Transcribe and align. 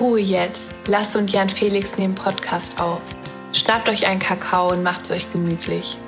Ruhe 0.00 0.20
jetzt. 0.20 0.70
Lass 0.86 1.16
und 1.16 1.32
Jan 1.32 1.48
Felix 1.48 1.98
nehmen 1.98 2.14
Podcast 2.14 2.80
auf. 2.80 3.00
Schnappt 3.52 3.88
euch 3.88 4.06
einen 4.06 4.20
Kakao 4.20 4.70
und 4.70 4.82
macht's 4.84 5.10
euch 5.10 5.30
gemütlich. 5.32 5.98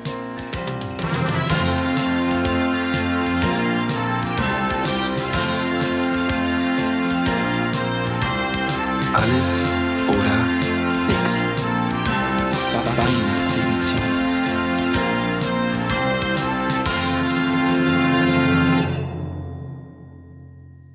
Alles 9.12 9.64
oder 10.09 10.45
nichts. 11.09 11.37
Weihnachtsedition. 12.97 14.01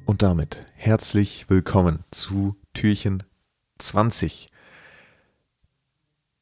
Und 0.06 0.22
damit 0.22 0.66
herzlich 0.76 1.50
willkommen 1.50 2.06
zu 2.12 2.56
Türchen 2.86 3.24
20. 3.80 4.52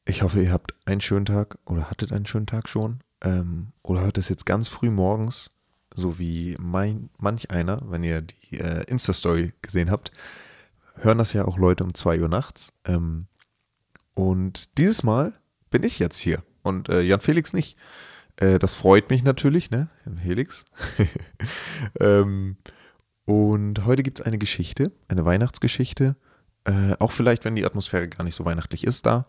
Ich 0.04 0.20
hoffe, 0.20 0.42
ihr 0.42 0.52
habt 0.52 0.74
einen 0.84 1.00
schönen 1.00 1.24
Tag 1.24 1.56
oder 1.64 1.88
hattet 1.88 2.12
einen 2.12 2.26
schönen 2.26 2.46
Tag 2.46 2.68
schon. 2.68 3.00
Ähm, 3.22 3.68
oder 3.82 4.02
hört 4.02 4.18
es 4.18 4.28
jetzt 4.28 4.44
ganz 4.44 4.68
früh 4.68 4.90
morgens, 4.90 5.48
so 5.94 6.18
wie 6.18 6.54
mein, 6.60 7.08
manch 7.16 7.50
einer, 7.50 7.80
wenn 7.90 8.04
ihr 8.04 8.20
die 8.20 8.60
äh, 8.60 8.84
Insta-Story 8.88 9.54
gesehen 9.62 9.90
habt, 9.90 10.12
hören 10.96 11.16
das 11.16 11.32
ja 11.32 11.46
auch 11.46 11.56
Leute 11.56 11.82
um 11.82 11.94
2 11.94 12.20
Uhr 12.20 12.28
nachts. 12.28 12.74
Ähm, 12.84 13.26
und 14.12 14.76
dieses 14.76 15.02
Mal 15.02 15.32
bin 15.70 15.82
ich 15.82 15.98
jetzt 15.98 16.18
hier 16.18 16.42
und 16.62 16.90
äh, 16.90 17.00
Jan 17.00 17.20
Felix 17.20 17.54
nicht. 17.54 17.78
Äh, 18.36 18.58
das 18.58 18.74
freut 18.74 19.08
mich 19.08 19.24
natürlich, 19.24 19.70
ne? 19.70 19.88
Jan 20.04 20.18
Felix. 20.18 20.66
ähm, 22.00 22.58
und 23.24 23.86
heute 23.86 24.02
gibt 24.02 24.20
es 24.20 24.26
eine 24.26 24.36
Geschichte, 24.36 24.92
eine 25.08 25.24
Weihnachtsgeschichte. 25.24 26.16
Äh, 26.64 26.96
auch 26.98 27.12
vielleicht, 27.12 27.44
wenn 27.44 27.56
die 27.56 27.66
Atmosphäre 27.66 28.08
gar 28.08 28.24
nicht 28.24 28.34
so 28.34 28.44
weihnachtlich 28.44 28.84
ist, 28.84 29.06
da. 29.06 29.26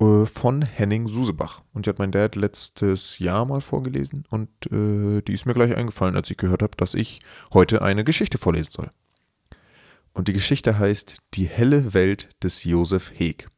Äh, 0.00 0.26
von 0.26 0.62
Henning 0.62 1.06
Susebach. 1.06 1.62
Und 1.72 1.86
die 1.86 1.90
hat 1.90 1.98
mein 1.98 2.12
Dad 2.12 2.34
letztes 2.34 3.18
Jahr 3.18 3.44
mal 3.44 3.60
vorgelesen. 3.60 4.24
Und 4.30 4.48
äh, 4.72 5.22
die 5.22 5.32
ist 5.32 5.46
mir 5.46 5.54
gleich 5.54 5.76
eingefallen, 5.76 6.16
als 6.16 6.30
ich 6.30 6.36
gehört 6.36 6.62
habe, 6.62 6.76
dass 6.76 6.94
ich 6.94 7.20
heute 7.52 7.82
eine 7.82 8.04
Geschichte 8.04 8.38
vorlesen 8.38 8.72
soll. 8.72 8.90
Und 10.12 10.28
die 10.28 10.32
Geschichte 10.32 10.78
heißt 10.78 11.18
Die 11.34 11.46
helle 11.46 11.94
Welt 11.94 12.30
des 12.42 12.64
Josef 12.64 13.12
Heeg. 13.14 13.48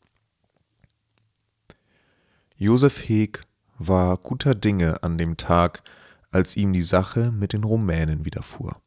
Josef 2.57 3.09
Heeg 3.09 3.43
war 3.79 4.17
guter 4.19 4.55
Dinge 4.55 5.03
an 5.03 5.19
dem 5.19 5.37
Tag, 5.37 5.83
als 6.31 6.57
ihm 6.57 6.73
die 6.73 6.83
Sache 6.83 7.33
mit 7.33 7.53
den 7.53 7.65
Rumänen 7.65 8.25
widerfuhr. 8.25 8.81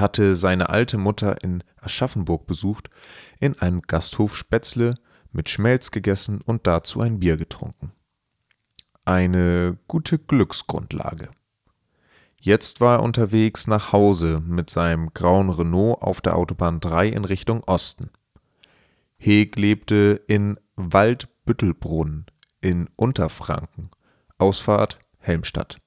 Hatte 0.00 0.34
seine 0.34 0.70
alte 0.70 0.98
Mutter 0.98 1.42
in 1.42 1.62
Aschaffenburg 1.80 2.46
besucht, 2.46 2.88
in 3.38 3.58
einem 3.58 3.82
Gasthof 3.82 4.36
Spätzle 4.36 4.94
mit 5.32 5.48
Schmelz 5.48 5.90
gegessen 5.90 6.40
und 6.40 6.66
dazu 6.66 7.00
ein 7.00 7.20
Bier 7.20 7.36
getrunken. 7.36 7.92
Eine 9.04 9.78
gute 9.88 10.18
Glücksgrundlage. 10.18 11.28
Jetzt 12.40 12.80
war 12.80 12.98
er 12.98 13.02
unterwegs 13.02 13.66
nach 13.66 13.92
Hause 13.92 14.40
mit 14.46 14.70
seinem 14.70 15.12
grauen 15.12 15.50
Renault 15.50 16.02
auf 16.02 16.22
der 16.22 16.36
Autobahn 16.36 16.80
3 16.80 17.08
in 17.08 17.24
Richtung 17.26 17.62
Osten. 17.64 18.10
Heg 19.18 19.56
lebte 19.56 20.22
in 20.26 20.58
Waldbüttelbrunn 20.76 22.24
in 22.62 22.88
Unterfranken, 22.96 23.90
Ausfahrt 24.38 24.98
Helmstadt. 25.18 25.78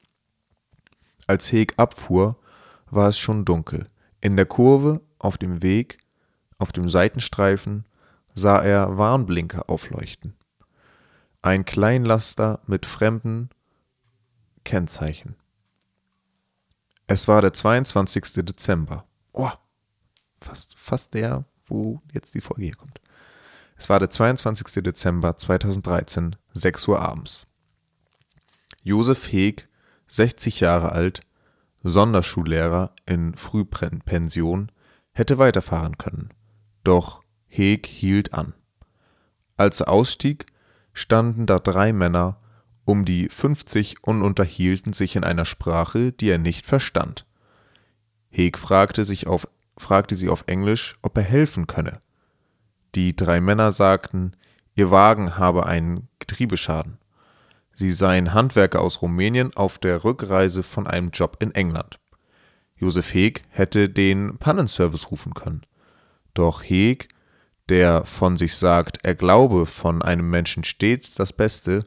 Als 1.26 1.52
Heg 1.52 1.74
abfuhr, 1.78 2.38
war 2.86 3.08
es 3.08 3.18
schon 3.18 3.46
dunkel. 3.46 3.88
In 4.24 4.38
der 4.38 4.46
Kurve, 4.46 5.02
auf 5.20 5.38
dem 5.38 5.62
Weg, 5.62 5.98
auf 6.58 6.72
dem 6.72 6.88
Seitenstreifen 6.88 7.86
sah 8.34 8.64
er 8.64 8.98
Warnblinker 8.98 9.70
aufleuchten. 9.70 10.34
Ein 11.42 11.66
Kleinlaster 11.66 12.62
mit 12.66 12.86
fremden 12.86 13.50
Kennzeichen. 14.64 15.36
Es 17.06 17.28
war 17.28 17.42
der 17.42 17.52
22. 17.52 18.46
Dezember. 18.46 19.06
Oh, 19.34 19.52
fast, 20.38 20.80
fast 20.80 21.16
der, 21.16 21.44
wo 21.66 22.02
jetzt 22.14 22.34
die 22.34 22.40
Folge 22.40 22.64
hier 22.64 22.76
kommt. 22.76 23.02
Es 23.76 23.90
war 23.90 24.00
der 24.00 24.10
22. 24.10 24.82
Dezember 24.84 25.36
2013, 25.36 26.38
6 26.54 26.88
Uhr 26.88 27.02
abends. 27.02 27.46
Josef 28.84 29.30
Heg, 29.30 29.68
60 30.08 30.62
Jahre 30.62 30.94
alt, 30.94 31.24
Sonderschullehrer 31.84 32.94
in 33.06 33.36
Frühpension, 33.36 34.72
hätte 35.12 35.38
weiterfahren 35.38 35.98
können. 35.98 36.30
Doch 36.84 37.22
Heg 37.48 37.86
hielt 37.86 38.34
an. 38.34 38.54
Als 39.58 39.82
er 39.82 39.90
ausstieg, 39.90 40.48
standen 40.94 41.46
da 41.46 41.60
drei 41.60 41.94
Männer 41.94 42.40
um 42.86 43.06
die 43.06 43.30
50 43.30 44.04
und 44.04 44.22
unterhielten 44.22 44.94
sich 44.94 45.16
in 45.16 45.24
einer 45.24 45.46
Sprache, 45.46 46.12
die 46.12 46.30
er 46.30 46.40
nicht 46.40 46.66
verstand. 46.66 47.26
Heg 48.30 48.58
fragte, 48.58 49.06
sich 49.06 49.28
auf, 49.28 49.48
fragte 49.78 50.16
sie 50.16 50.30
auf 50.30 50.46
Englisch, 50.48 50.98
ob 51.02 51.18
er 51.18 51.24
helfen 51.24 51.68
könne. 51.68 52.00
Die 52.96 53.16
drei 53.16 53.40
Männer 53.42 53.72
sagten, 53.72 54.34
ihr 54.76 54.92
Wagen 54.92 55.38
habe 55.38 55.66
einen 55.66 56.10
Getriebeschaden. 56.20 56.98
Sie 57.76 57.92
seien 57.92 58.34
Handwerker 58.34 58.82
aus 58.82 59.02
Rumänien 59.02 59.56
auf 59.56 59.80
der 59.80 60.04
Rückreise 60.04 60.64
von 60.64 60.88
einem 60.88 61.10
Job 61.10 61.38
in 61.40 61.52
England. 61.56 62.00
Josef 62.76 63.14
Heg 63.14 63.44
hätte 63.50 63.90
den 63.90 64.38
Pannenservice 64.38 65.12
rufen 65.12 65.34
können. 65.34 65.66
Doch 66.34 66.64
Heg, 66.64 67.08
der 67.70 68.06
von 68.06 68.38
sich 68.38 68.56
sagt, 68.56 69.00
er 69.04 69.16
glaube 69.16 69.66
von 69.66 70.02
einem 70.02 70.30
Menschen 70.30 70.64
stets 70.64 71.16
das 71.16 71.34
Beste, 71.34 71.84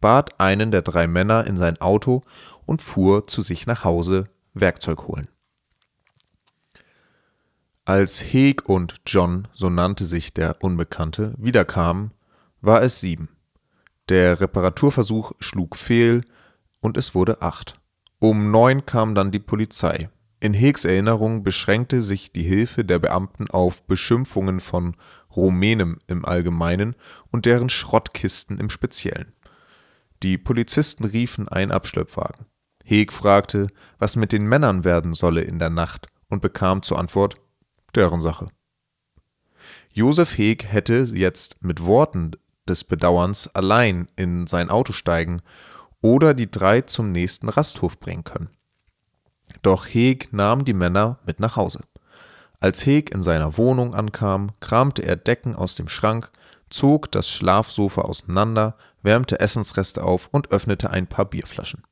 bat 0.00 0.40
einen 0.40 0.70
der 0.70 0.82
drei 0.82 1.06
Männer 1.06 1.46
in 1.46 1.56
sein 1.56 1.80
Auto 1.80 2.22
und 2.66 2.82
fuhr 2.82 3.26
zu 3.26 3.42
sich 3.42 3.66
nach 3.66 3.84
Hause 3.84 4.28
Werkzeug 4.54 5.06
holen. 5.06 5.26
Als 7.84 8.20
Heg 8.20 8.68
und 8.68 8.96
John, 9.06 9.48
so 9.54 9.70
nannte 9.70 10.04
sich 10.04 10.34
der 10.34 10.62
Unbekannte, 10.62 11.34
wiederkamen, 11.38 12.12
war 12.60 12.82
es 12.82 13.00
sieben. 13.00 13.28
Der 14.08 14.40
Reparaturversuch 14.40 15.32
schlug 15.38 15.76
fehl 15.76 16.22
und 16.80 16.96
es 16.96 17.14
wurde 17.14 17.42
acht. 17.42 17.78
Um 18.18 18.50
neun 18.50 18.86
kam 18.86 19.14
dann 19.14 19.30
die 19.30 19.38
Polizei. 19.38 20.08
In 20.40 20.54
Hegs 20.54 20.84
Erinnerung 20.84 21.42
beschränkte 21.42 22.00
sich 22.00 22.32
die 22.32 22.42
Hilfe 22.42 22.84
der 22.84 22.98
Beamten 23.00 23.50
auf 23.50 23.82
Beschimpfungen 23.86 24.60
von 24.60 24.96
Rumänen 25.34 25.98
im 26.06 26.24
Allgemeinen 26.24 26.94
und 27.30 27.44
deren 27.44 27.68
Schrottkisten 27.68 28.58
im 28.58 28.70
Speziellen. 28.70 29.32
Die 30.22 30.38
Polizisten 30.38 31.04
riefen 31.04 31.48
einen 31.48 31.70
Abschleppwagen. 31.70 32.46
Heg 32.84 33.12
fragte, 33.12 33.68
was 33.98 34.16
mit 34.16 34.32
den 34.32 34.46
Männern 34.46 34.84
werden 34.84 35.12
solle 35.12 35.42
in 35.42 35.58
der 35.58 35.70
Nacht 35.70 36.06
und 36.28 36.40
bekam 36.40 36.82
zur 36.82 36.98
Antwort 36.98 37.34
deren 37.94 38.20
Sache. 38.20 38.48
Josef 39.92 40.38
Heg 40.38 40.64
hätte 40.64 41.04
jetzt 41.12 41.62
mit 41.62 41.84
Worten 41.84 42.32
des 42.68 42.84
Bedauerns 42.84 43.48
allein 43.54 44.08
in 44.16 44.46
sein 44.46 44.70
Auto 44.70 44.92
steigen 44.92 45.42
oder 46.00 46.34
die 46.34 46.50
drei 46.50 46.82
zum 46.82 47.12
nächsten 47.12 47.48
Rasthof 47.48 47.98
bringen 47.98 48.24
können. 48.24 48.50
Doch 49.62 49.86
Heg 49.86 50.32
nahm 50.32 50.64
die 50.64 50.74
Männer 50.74 51.18
mit 51.26 51.40
nach 51.40 51.56
Hause. 51.56 51.80
Als 52.60 52.84
Heg 52.84 53.10
in 53.14 53.22
seiner 53.22 53.56
Wohnung 53.56 53.94
ankam, 53.94 54.50
kramte 54.60 55.02
er 55.02 55.16
Decken 55.16 55.54
aus 55.54 55.74
dem 55.74 55.88
Schrank, 55.88 56.30
zog 56.70 57.10
das 57.12 57.28
Schlafsofa 57.28 58.02
auseinander, 58.02 58.76
wärmte 59.02 59.40
Essensreste 59.40 60.02
auf 60.02 60.28
und 60.32 60.50
öffnete 60.50 60.90
ein 60.90 61.06
paar 61.06 61.24
Bierflaschen. 61.24 61.82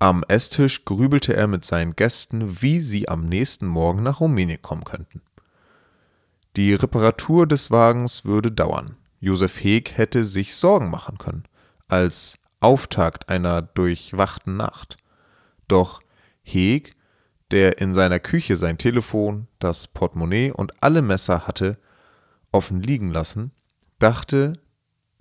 Am 0.00 0.24
Esstisch 0.28 0.84
grübelte 0.84 1.34
er 1.34 1.48
mit 1.48 1.64
seinen 1.64 1.96
Gästen, 1.96 2.62
wie 2.62 2.80
sie 2.80 3.08
am 3.08 3.26
nächsten 3.26 3.66
Morgen 3.66 4.02
nach 4.02 4.20
Rumänien 4.20 4.62
kommen 4.62 4.84
könnten. 4.84 5.22
Die 6.56 6.74
Reparatur 6.74 7.46
des 7.46 7.70
Wagens 7.70 8.24
würde 8.24 8.50
dauern. 8.50 8.96
Josef 9.20 9.62
Heg 9.62 9.96
hätte 9.96 10.24
sich 10.24 10.54
Sorgen 10.54 10.90
machen 10.90 11.18
können, 11.18 11.44
als 11.88 12.38
Auftakt 12.60 13.28
einer 13.28 13.62
durchwachten 13.62 14.56
Nacht. 14.56 14.96
Doch 15.66 16.00
Heg, 16.42 16.94
der 17.50 17.78
in 17.78 17.94
seiner 17.94 18.20
Küche 18.20 18.56
sein 18.56 18.78
Telefon, 18.78 19.48
das 19.58 19.88
Portemonnaie 19.88 20.52
und 20.52 20.82
alle 20.82 21.02
Messer 21.02 21.46
hatte 21.46 21.78
offen 22.52 22.80
liegen 22.80 23.10
lassen, 23.10 23.52
dachte, 23.98 24.60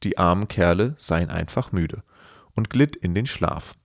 die 0.03 0.17
armen 0.17 0.47
Kerle 0.47 0.95
seien 0.97 1.29
einfach 1.29 1.71
müde 1.71 2.03
und 2.53 2.69
glitt 2.69 2.95
in 2.95 3.15
den 3.15 3.25
Schlaf. 3.25 3.75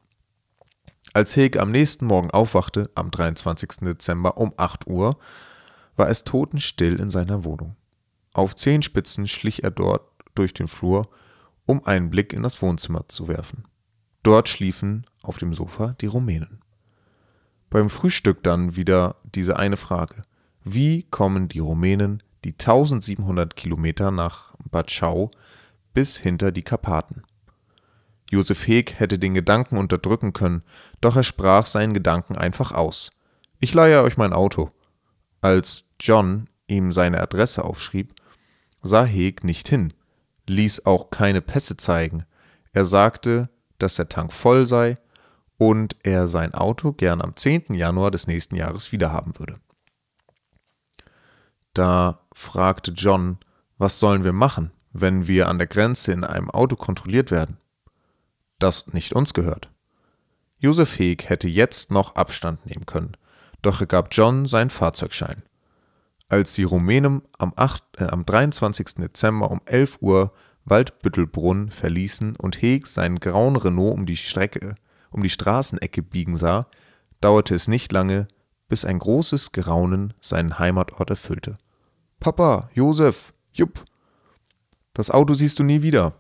Als 1.15 1.37
Heg 1.37 1.59
am 1.59 1.71
nächsten 1.71 2.07
Morgen 2.07 2.31
aufwachte, 2.31 2.91
am 2.95 3.11
23. 3.11 3.81
Dezember 3.81 4.39
um 4.39 4.53
8 4.57 4.87
Uhr, 4.87 5.19
war 5.97 6.09
es 6.09 6.25
totenstill 6.25 6.99
in 7.01 7.11
seiner 7.11 7.45
Wohnung. 7.45 7.77
Auf 8.33 8.57
Zehenspitzen 8.57 9.29
schlich 9.29 9.65
er 9.65 9.71
dort 9.71 10.09
durch 10.35 10.55
den 10.55 10.69
Flur, 10.69 11.09
um 11.67 11.85
einen 11.85 12.11
Blick 12.11 12.33
in 12.33 12.43
das 12.43 12.61
Wohnzimmer 12.63 13.09
zu 13.09 13.29
werfen. 13.29 13.65
Dort 14.23 14.49
schliefen 14.49 15.07
auf 15.23 15.39
dem 15.39 15.53
Sofa 15.53 15.95
die 16.01 16.07
Rumänen. 16.07 16.61
Beim 17.71 17.91
Frühstück 17.91 18.43
dann 18.43 18.77
wieder 18.77 19.17
diese 19.25 19.59
eine 19.59 19.77
Frage. 19.77 20.23
Wie 20.65 21.05
kommen 21.05 21.49
die 21.49 21.59
Rumänen 21.59 22.23
die 22.45 22.53
1700 22.53 23.57
Kilometer 23.57 24.11
nach 24.11 24.55
Bad 24.71 24.91
Schau 24.91 25.31
bis 25.95 26.17
hinter 26.17 26.53
die 26.53 26.63
Karpaten. 26.63 27.23
Josef 28.31 28.67
Heg 28.67 28.99
hätte 28.99 29.19
den 29.19 29.35
Gedanken 29.35 29.77
unterdrücken 29.77 30.33
können, 30.33 30.63
doch 31.01 31.17
er 31.17 31.23
sprach 31.23 31.67
seinen 31.67 31.93
Gedanken 31.93 32.37
einfach 32.37 32.73
aus. 32.73 33.11
Ich 33.61 33.75
leihe 33.75 34.03
euch 34.03 34.17
mein 34.17 34.33
Auto. 34.33 34.71
Als 35.43 35.85
John 36.01 36.49
ihm 36.67 36.93
seine 36.93 37.21
Adresse 37.21 37.65
aufschrieb, 37.65 38.15
sah 38.83 39.05
Heg 39.05 39.45
nicht 39.45 39.69
hin, 39.69 39.95
ließ 40.47 40.87
auch 40.87 41.11
keine 41.11 41.41
Pässe 41.41 41.77
zeigen. 41.77 42.27
Er 42.73 42.85
sagte, 42.85 43.49
dass 43.79 43.95
der 43.95 44.09
Tank 44.09 44.33
voll 44.33 44.67
sei 44.67 44.99
und 45.59 45.97
er 46.03 46.27
sein 46.27 46.55
Auto 46.55 46.93
gern 46.93 47.21
am 47.21 47.37
10. 47.37 47.75
Januar 47.75 48.11
des 48.11 48.27
nächsten 48.27 48.57
Jahres 48.57 48.93
wiederhaben 48.93 49.39
würde. 49.39 49.61
Da 51.75 52.21
fragte 52.35 52.93
John, 52.93 53.39
was 53.79 53.99
sollen 53.99 54.25
wir 54.25 54.33
machen, 54.33 54.73
wenn 54.93 55.27
wir 55.27 55.49
an 55.49 55.59
der 55.59 55.67
Grenze 55.67 56.13
in 56.13 56.25
einem 56.25 56.51
Auto 56.51 56.77
kontrolliert 56.77 57.31
werden? 57.31 57.59
Das 58.59 58.87
nicht 58.89 59.15
uns 59.15 59.35
gehört. 59.35 59.71
Josef 60.59 60.99
Heg 60.99 61.29
hätte 61.29 61.49
jetzt 61.49 61.91
noch 61.91 62.15
Abstand 62.15 62.67
nehmen 62.67 62.87
können, 62.87 63.17
doch 63.63 63.81
er 63.81 63.87
gab 63.87 64.09
John 64.13 64.47
seinen 64.47 64.71
Fahrzeugschein. 64.71 65.43
Als 66.33 66.55
die 66.55 66.63
Rumänen 66.63 67.21
am, 67.37 67.53
8, 67.57 67.85
äh, 67.99 68.05
am 68.05 68.25
23. 68.25 68.95
Dezember 69.03 69.51
um 69.51 69.61
11 69.67 69.99
Uhr 70.01 70.33
Waldbüttelbrunn 70.65 71.71
verließen 71.71 72.37
und 72.37 72.63
Heg 72.63 72.87
seinen 72.87 73.21
grauen 73.21 73.55
Renault 73.55 73.93
um 73.93 74.07
die 74.07 74.17
Strecke, 74.17 74.77
um 75.11 75.23
die 75.23 75.29
Straßenecke 75.29 76.03
biegen 76.03 76.39
sah, 76.39 76.69
dauerte 77.21 77.55
es 77.55 77.69
nicht 77.69 77.93
lange, 77.93 78.29
bis 78.67 78.87
ein 78.87 78.99
großes 78.99 79.53
Geraunen 79.53 80.15
seinen 80.23 80.59
Heimatort 80.59 81.11
erfüllte. 81.11 81.59
Papa, 82.19 82.71
Josef, 82.73 83.35
Jupp. 83.53 83.85
Das 84.95 85.11
Auto 85.11 85.35
siehst 85.35 85.59
du 85.59 85.65
nie 85.65 85.83
wieder. 85.83 86.15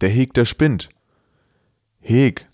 Der 0.00 0.08
Heg, 0.08 0.34
der 0.34 0.44
spinnt. 0.44 0.88
Heg. 2.00 2.48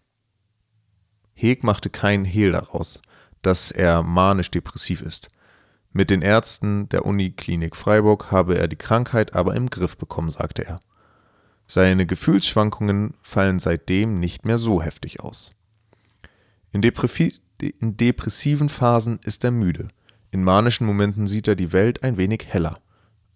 Heg 1.32 1.64
machte 1.64 1.88
keinen 1.88 2.26
Hehl 2.26 2.52
daraus, 2.52 3.00
dass 3.40 3.70
er 3.70 4.02
manisch-depressiv 4.02 5.00
ist. 5.00 5.30
Mit 5.96 6.10
den 6.10 6.22
Ärzten 6.22 6.88
der 6.88 7.06
Uniklinik 7.06 7.76
Freiburg 7.76 8.32
habe 8.32 8.58
er 8.58 8.66
die 8.66 8.74
Krankheit 8.74 9.32
aber 9.34 9.54
im 9.54 9.70
Griff 9.70 9.96
bekommen, 9.96 10.28
sagte 10.28 10.66
er. 10.66 10.80
Seine 11.68 12.04
Gefühlsschwankungen 12.04 13.14
fallen 13.22 13.60
seitdem 13.60 14.18
nicht 14.18 14.44
mehr 14.44 14.58
so 14.58 14.82
heftig 14.82 15.20
aus. 15.20 15.50
In, 16.72 16.82
in 16.82 17.96
depressiven 17.96 18.68
Phasen 18.68 19.20
ist 19.22 19.44
er 19.44 19.52
müde. 19.52 19.86
In 20.32 20.42
manischen 20.42 20.84
Momenten 20.84 21.28
sieht 21.28 21.46
er 21.46 21.54
die 21.54 21.72
Welt 21.72 22.02
ein 22.02 22.16
wenig 22.16 22.46
heller, 22.48 22.80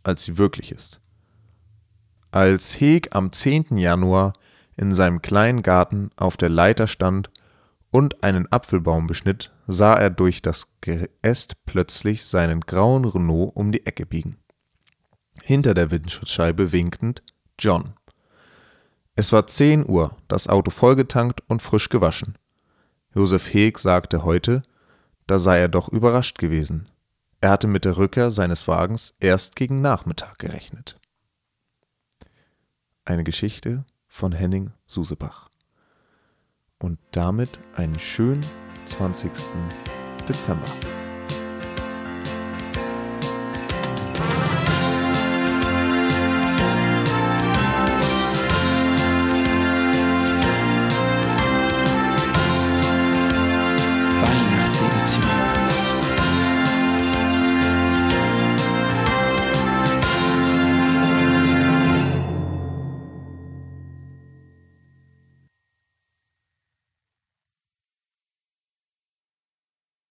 als 0.02 0.24
sie 0.24 0.36
wirklich 0.36 0.72
ist. 0.72 1.00
Als 2.32 2.80
Heg 2.80 3.14
am 3.14 3.30
10. 3.30 3.78
Januar 3.78 4.32
in 4.76 4.92
seinem 4.92 5.22
kleinen 5.22 5.62
Garten 5.62 6.10
auf 6.16 6.36
der 6.36 6.48
Leiter 6.48 6.88
stand 6.88 7.30
und 7.98 8.22
einen 8.22 8.46
Apfelbaum 8.52 9.08
beschnitt, 9.08 9.50
sah 9.66 9.94
er 9.94 10.08
durch 10.08 10.40
das 10.40 10.68
Geäst 10.82 11.56
plötzlich 11.66 12.24
seinen 12.24 12.60
grauen 12.60 13.04
Renault 13.04 13.56
um 13.56 13.72
die 13.72 13.84
Ecke 13.86 14.06
biegen. 14.06 14.38
Hinter 15.42 15.74
der 15.74 15.90
Windschutzscheibe 15.90 16.70
winkend 16.70 17.24
John. 17.58 17.94
Es 19.16 19.32
war 19.32 19.48
10 19.48 19.88
Uhr, 19.88 20.16
das 20.28 20.46
Auto 20.46 20.70
vollgetankt 20.70 21.42
und 21.48 21.60
frisch 21.60 21.88
gewaschen. 21.88 22.38
Josef 23.16 23.52
Heg 23.52 23.80
sagte 23.80 24.22
heute, 24.22 24.62
da 25.26 25.40
sei 25.40 25.58
er 25.58 25.68
doch 25.68 25.88
überrascht 25.88 26.38
gewesen. 26.38 26.88
Er 27.40 27.50
hatte 27.50 27.66
mit 27.66 27.84
der 27.84 27.96
Rückkehr 27.96 28.30
seines 28.30 28.68
Wagens 28.68 29.16
erst 29.18 29.56
gegen 29.56 29.80
Nachmittag 29.80 30.38
gerechnet. 30.38 30.94
Eine 33.04 33.24
Geschichte 33.24 33.84
von 34.06 34.30
Henning 34.30 34.70
Susebach. 34.86 35.47
Und 36.80 36.98
damit 37.12 37.50
einen 37.76 37.98
schönen 37.98 38.44
20. 38.86 39.30
Dezember. 40.28 40.97